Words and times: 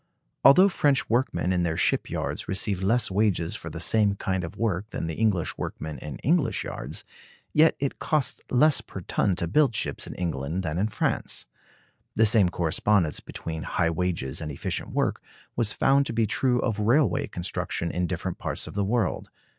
Although 0.43 0.67
French 0.69 1.11
workmen 1.11 1.53
in 1.53 1.61
their 1.61 1.77
ship 1.77 2.09
yards 2.09 2.47
receive 2.47 2.81
less 2.81 3.11
wages 3.11 3.55
for 3.55 3.69
the 3.69 3.79
same 3.79 4.15
kind 4.15 4.43
of 4.43 4.57
work 4.57 4.87
than 4.87 5.05
the 5.05 5.13
English 5.13 5.55
workmen 5.59 5.99
in 5.99 6.15
English 6.23 6.63
yards, 6.63 7.05
yet 7.53 7.75
it 7.79 7.99
costs 7.99 8.41
less 8.49 8.81
per 8.81 9.01
ton 9.01 9.35
to 9.35 9.45
build 9.47 9.75
ships 9.75 10.07
in 10.07 10.15
England 10.15 10.63
than 10.63 10.79
in 10.79 10.87
France. 10.87 11.45
The 12.15 12.25
same 12.25 12.49
correspondence 12.49 13.19
between 13.19 13.61
high 13.61 13.91
wages 13.91 14.41
and 14.41 14.51
efficient 14.51 14.89
work 14.89 15.21
was 15.55 15.71
found 15.71 16.07
to 16.07 16.13
be 16.13 16.25
true 16.25 16.59
of 16.61 16.79
railway 16.79 17.27
construction 17.27 17.91
in 17.91 18.07
different 18.07 18.39
parts 18.39 18.65
of 18.65 18.73
the 18.73 18.83
world. 18.83 19.29